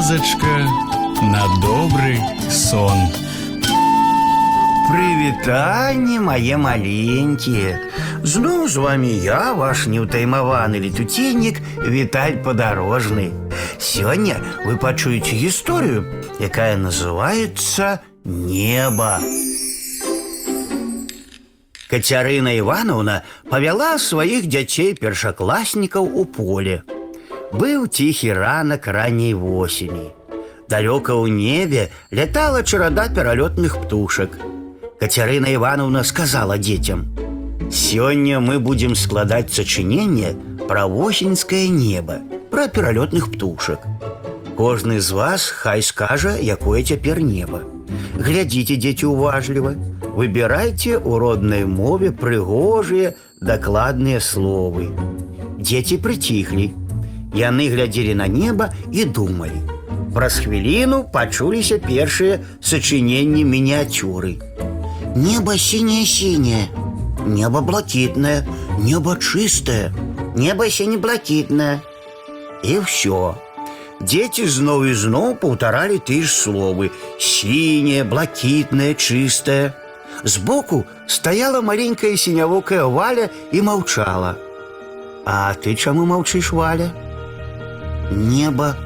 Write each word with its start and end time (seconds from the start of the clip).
казачка 0.00 0.56
на 1.20 1.44
добрый 1.60 2.18
сон. 2.50 2.96
Прывітанне 4.88 6.16
мае 6.20 6.56
маленькія 6.56 7.74
Зноў 8.22 8.68
з 8.72 8.80
вами 8.80 9.10
я 9.20 9.52
ваш 9.52 9.84
неўтаймаваны 9.92 10.80
летуценнік 10.80 11.60
Віталь 11.82 12.40
падарожны 12.46 13.28
Сёння 13.78 14.40
вы 14.64 14.78
пачуеце 14.78 15.36
гісторыю, 15.36 16.06
якая 16.40 16.78
называется 16.78 18.00
неба 18.24 19.20
Кацярына 21.90 22.56
Івановна 22.56 23.22
павяла 23.50 23.98
сваіх 23.98 24.46
дзяцей 24.46 24.94
першакласнікаў 24.94 26.06
у 26.06 26.24
поле 26.24 26.86
Быў 27.52 27.86
ціхі 27.88 28.32
ранак 28.32 28.86
ранняй 28.86 29.34
восені 29.34 30.12
Далёка 30.68 31.14
ў 31.14 31.30
небе 31.30 31.90
лятала 32.10 32.62
чарада 32.62 33.06
пералётных 33.08 33.78
птушак 33.82 34.38
Кацярына 35.00 35.52
Івановна 35.52 36.04
сказала 36.04 36.56
дзецям: « 36.56 37.70
Сёння 37.70 38.40
мы 38.40 38.58
будем 38.58 38.94
складаць 38.94 39.52
сачыненне 39.52 40.32
пра 40.68 40.86
восеньскае 40.86 41.68
неба, 41.68 42.20
пра 42.50 42.68
пералётных 42.68 43.30
птушак. 43.32 43.84
Кожны 44.56 45.00
з 45.00 45.10
вас 45.12 45.48
хай 45.48 45.82
скажа, 45.82 46.36
якое 46.40 46.82
цяпер 46.82 47.20
неба. 47.20 47.60
Глядзіце, 48.16 48.76
дзеці 48.80 49.06
уважліва, 49.12 49.74
выбірайце 50.16 50.96
ў 50.96 51.12
роднай 51.20 51.68
мове 51.68 52.08
прыгожыя, 52.10 53.12
дакладныя 53.40 54.16
словы. 54.20 54.88
Дзеці 55.60 56.00
прыціхлі. 56.00 56.72
Яны 57.34 57.68
глядзелі 57.68 58.14
на 58.14 58.28
неба 58.28 58.70
і 58.92 59.04
думалі. 59.04 59.60
Праз 60.14 60.38
хвіліну 60.40 61.04
пачуліся 61.12 61.78
першыя 61.78 62.40
сачыненні 62.60 63.44
мініяцюры. 63.44 64.40
Небо 65.16 65.56
синее-синее, 65.56 66.68
небо 67.26 67.60
блакитное, 67.60 68.46
небо 68.78 69.16
чистое, 69.16 69.92
небо 70.36 70.68
сине-блакитное. 70.68 71.80
И 72.64 72.78
все. 72.80 73.34
Дети 74.00 74.44
зноў 74.44 74.84
і 74.86 74.94
зноў 74.94 75.36
паўтаралі 75.40 75.98
ты 75.98 76.22
ж 76.22 76.28
словы: 76.28 76.90
синее, 77.18 78.04
блакитное, 78.04 78.94
чистое. 78.94 79.72
Сбоку 80.24 80.84
стояла 81.06 81.60
маленькая 81.60 82.16
синявокая 82.16 82.84
Валя 82.84 83.30
и 83.52 83.60
молчала. 83.60 84.36
А 85.24 85.54
ты 85.54 85.74
чаму 85.74 86.04
молчишь, 86.04 86.52
Валя? 86.52 86.92
Небо 88.10 88.76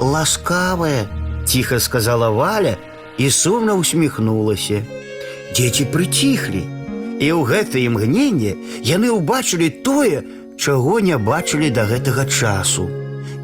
ласкавое, 0.00 1.06
тихо 1.46 1.78
сказала 1.78 2.30
Валя 2.30 2.78
и 3.18 3.30
сумно 3.30 3.74
усмехнулась. 3.74 4.72
Дзеці 5.54 5.84
прыціхлі. 5.94 6.66
І 7.22 7.30
ў 7.30 7.46
гэтае 7.46 7.86
імгненне 7.86 8.58
яны 8.82 9.14
ўбачылі 9.14 9.70
тое, 9.86 10.26
чаго 10.58 10.98
не 10.98 11.14
бачылі 11.14 11.70
да 11.70 11.86
гэтага 11.86 12.26
часу. 12.26 12.90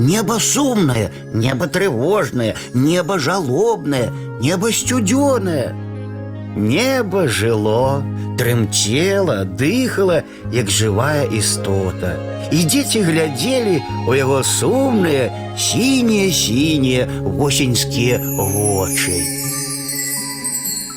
Неба 0.00 0.40
сумнае, 0.40 1.12
неба 1.34 1.68
трывожнае, 1.68 2.56
неба 2.74 3.18
жалобнае, 3.18 4.10
неба 4.42 4.72
сцюдзёнае. 4.74 5.70
Неба 6.56 7.28
жыло, 7.28 8.02
трымцела, 8.38 9.44
дыхала, 9.44 10.22
як 10.52 10.70
жывая 10.70 11.26
істота. 11.28 12.16
І 12.52 12.64
дзеці 12.64 13.02
глядзелі 13.06 13.82
у 14.08 14.14
яго 14.14 14.42
сумныя, 14.44 15.30
сінія 15.56 16.32
сінія 16.32 17.06
восеньскія 17.20 18.18
вочы. 18.18 19.40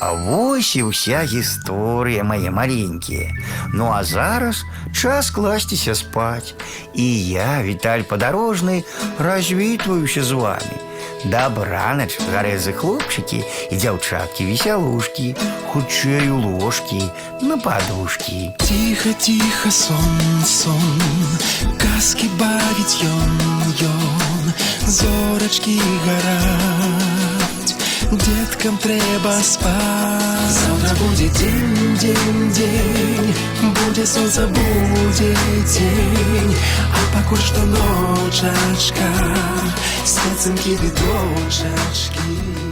А 0.04 0.12
вось 0.12 0.76
і 0.76 0.90
ўся 0.90 1.24
гісторыя 1.24 2.24
мае 2.24 2.50
маленькія. 2.52 3.32
Ну 3.72 3.88
а 3.88 4.04
зараз 4.04 4.64
час 4.92 5.30
класціся 5.30 5.94
спаць. 5.94 6.52
І 6.92 7.06
я, 7.28 7.62
Віталь 7.64 8.04
падарожны, 8.04 8.84
развітваюся 9.18 10.24
з 10.24 10.32
вами. 10.32 10.76
Дабранач, 11.24 12.18
гарэзы 12.32 12.72
хлопчыкі 12.76 13.40
і 13.72 13.74
дзяўчаткі 13.80 14.44
весялушкі, 14.44 15.34
хутчэй 15.72 16.28
у 16.28 16.38
ложкі, 16.38 17.00
на 17.40 17.56
падушкі. 17.56 18.52
Тихо, 18.60 19.10
тихо, 19.18 19.70
сон, 19.70 20.44
сон, 20.44 21.00
казки 21.80 22.28
бавить 22.38 23.00
ён, 23.02 23.32
ён, 23.88 24.52
зорочки 24.86 25.80
гарать, 26.04 27.74
деткам 28.12 28.76
трэба 28.78 29.40
спать. 29.42 30.52
Завтра 30.52 30.94
будет 30.96 31.32
день, 31.32 31.96
день, 31.96 32.52
день, 32.52 33.17
будет 33.99 34.07
солнце, 34.07 34.47
будет 34.47 35.73
день, 35.73 36.55
а 36.93 37.15
пакуль 37.15 37.37
што 37.37 37.59
ночачка, 37.65 39.09
спецынкі 40.05 40.77
ды 40.79 40.91
дочачкі. 41.01 42.68